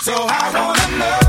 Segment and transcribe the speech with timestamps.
[0.00, 1.19] So I wanna know.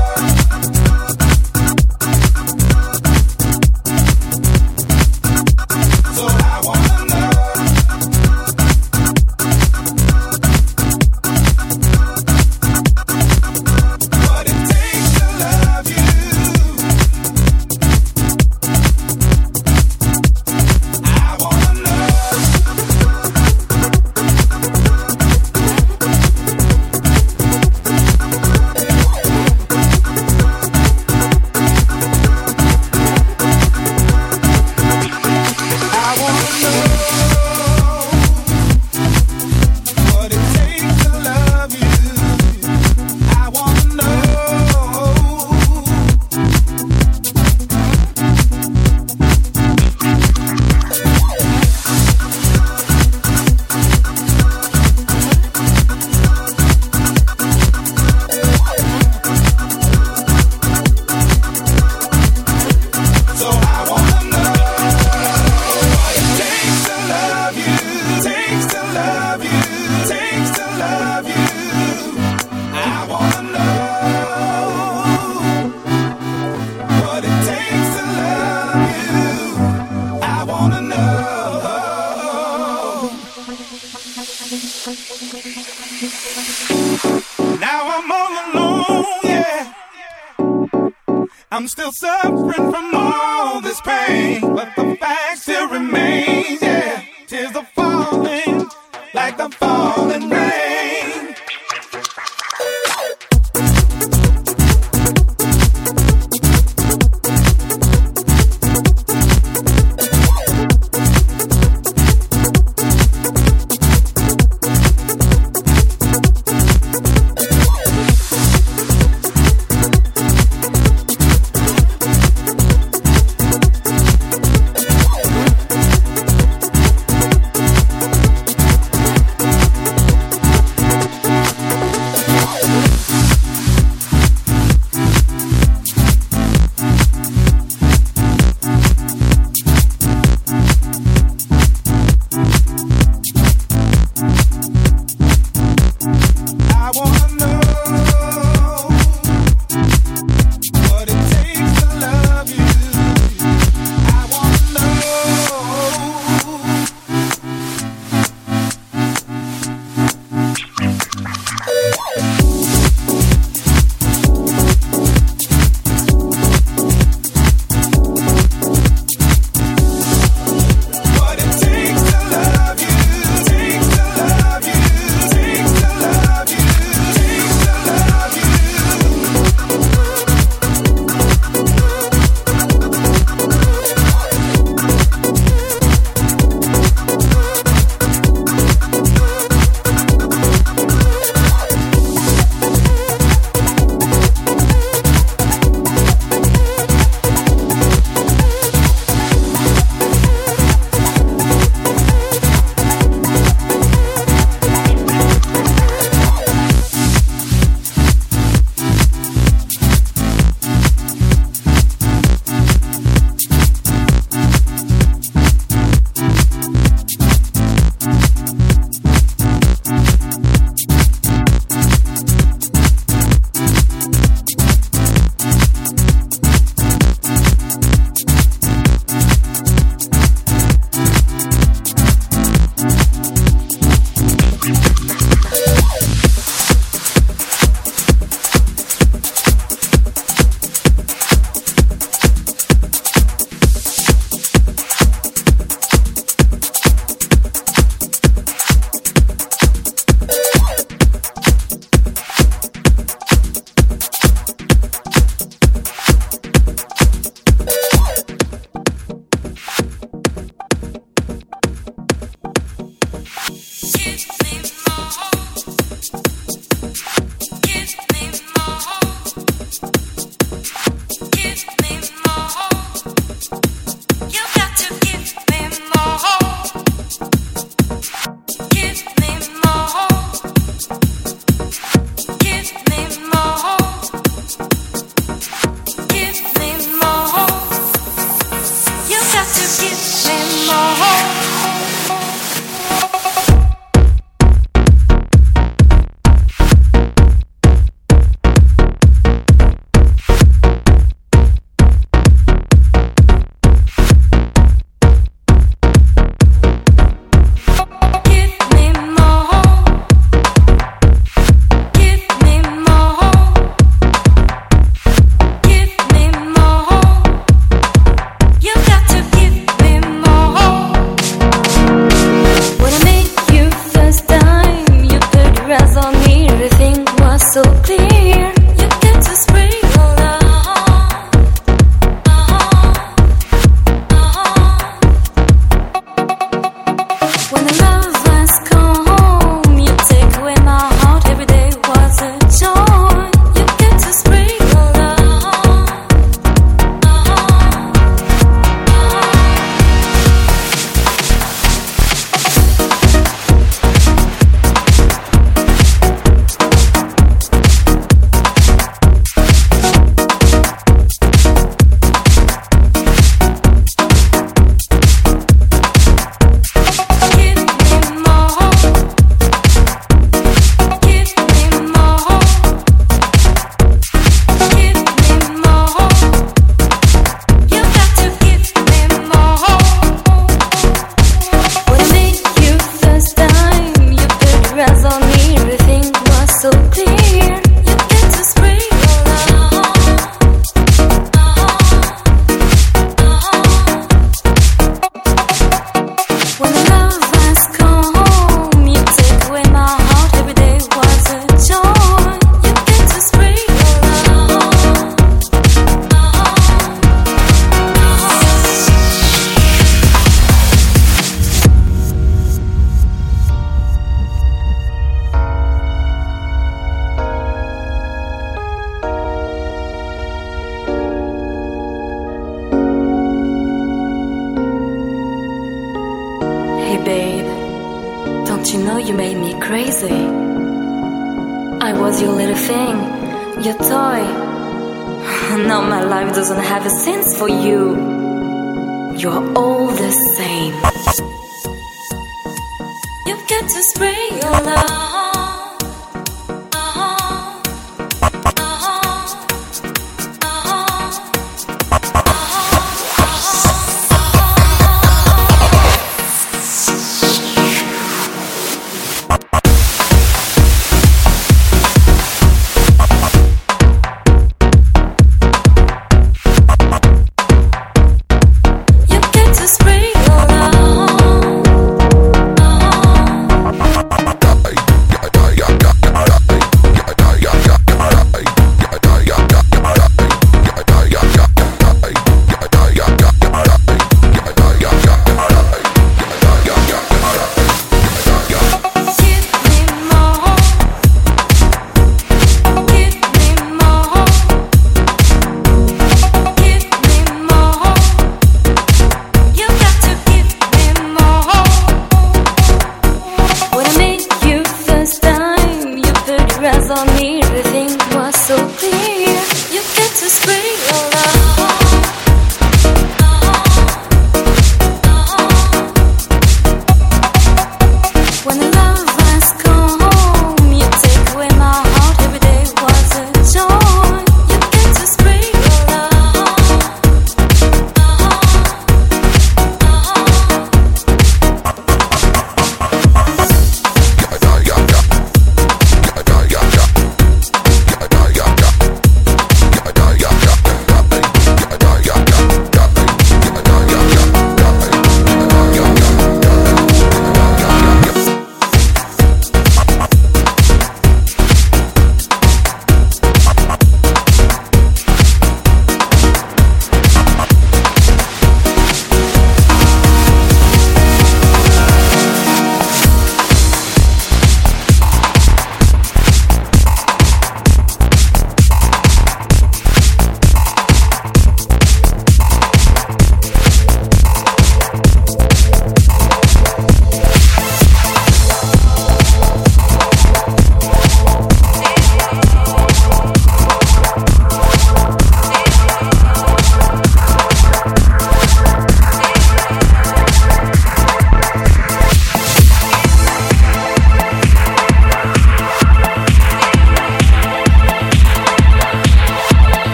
[92.42, 94.40] suffering from all this pain.
[94.54, 94.91] Let the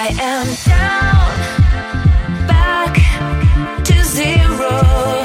[0.00, 2.94] I am down, back
[3.84, 5.17] to zero.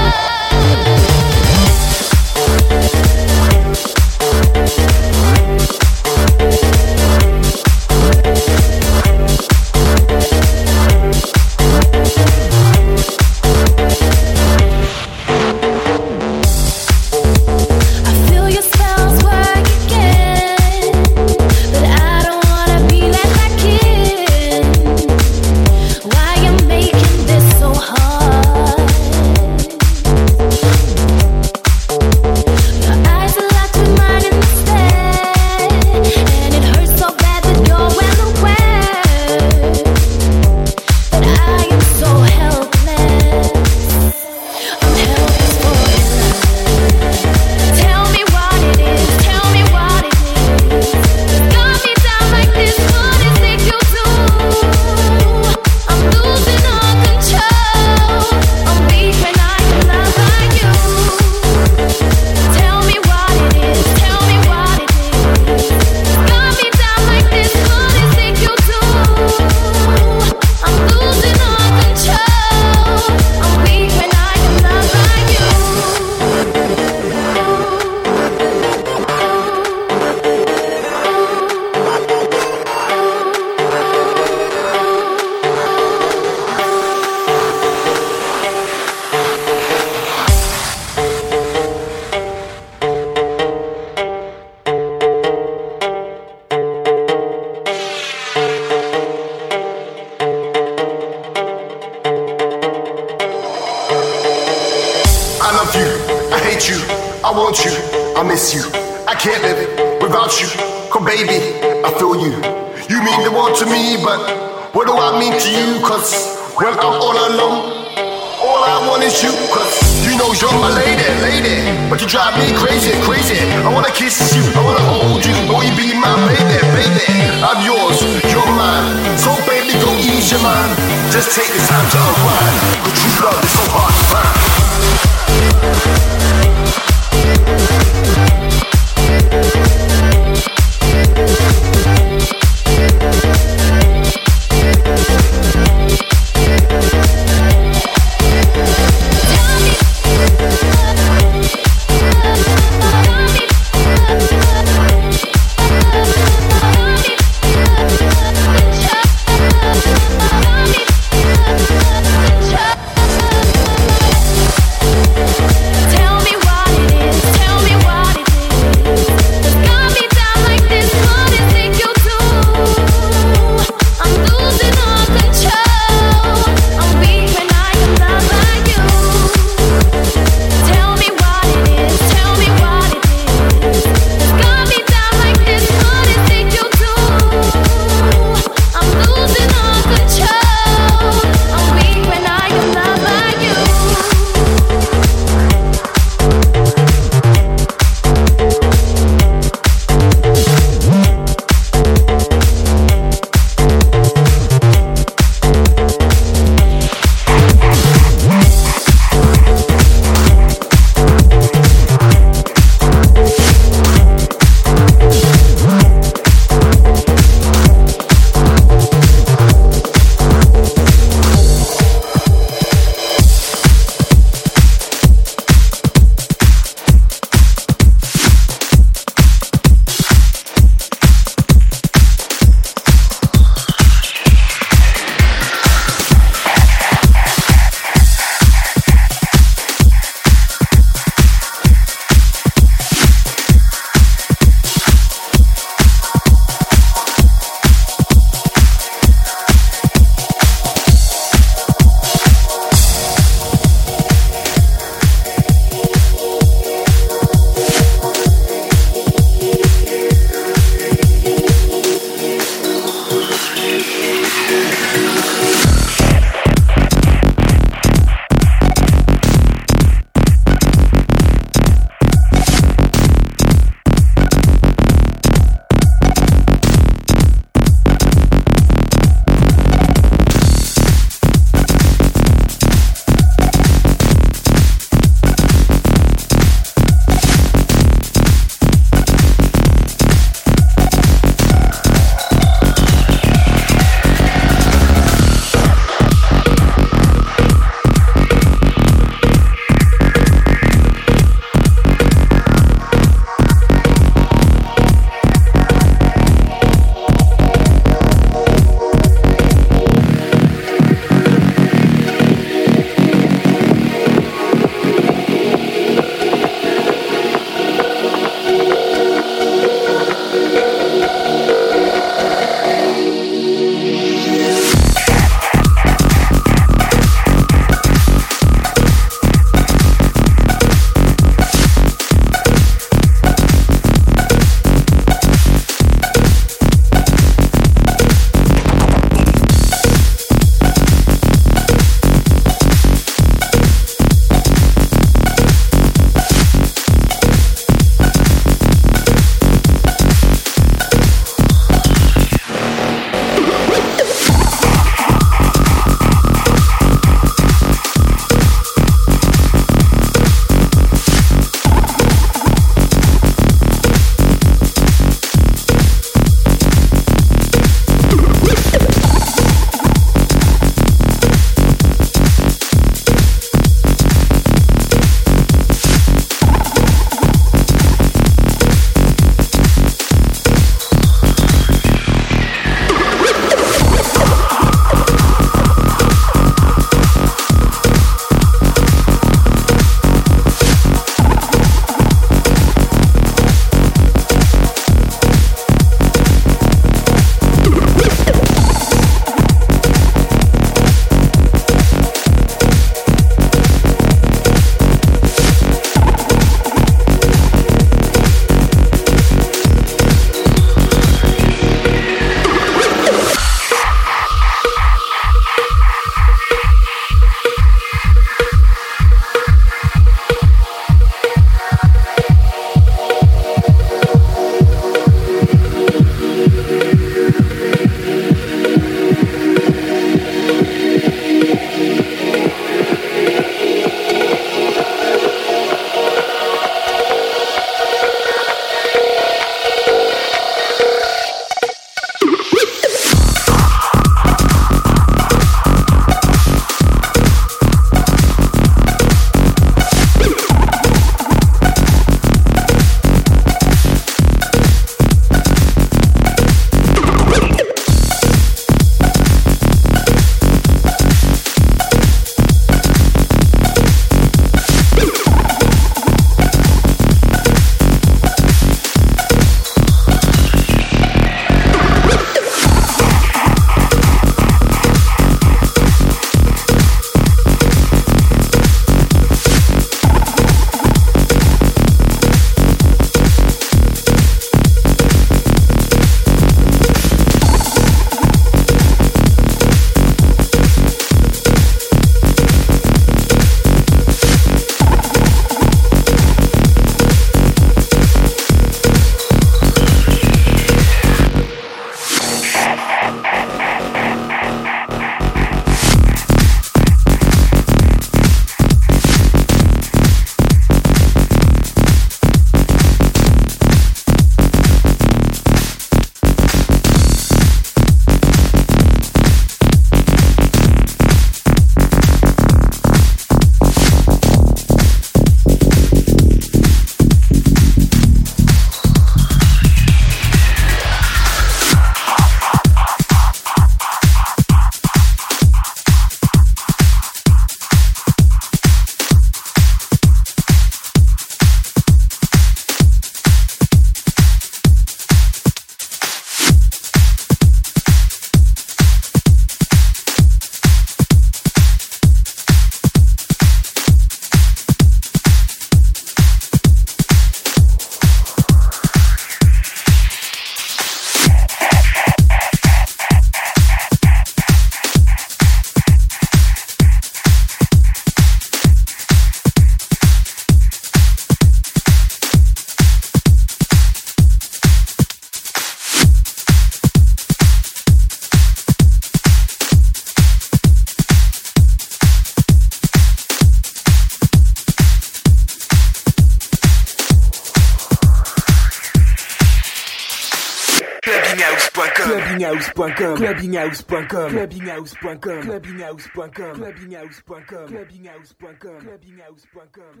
[593.36, 600.00] clubbinghouse.com clubbinghouse.com clubbinghouse.com clubbinghouse.com clubbinghouse.com clubbinghouse.com